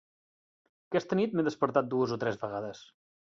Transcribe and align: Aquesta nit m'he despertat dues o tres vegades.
Aquesta 0.93 1.17
nit 1.19 1.35
m'he 1.35 1.45
despertat 1.49 1.93
dues 1.93 2.15
o 2.17 2.19
tres 2.25 2.41
vegades. 2.47 2.83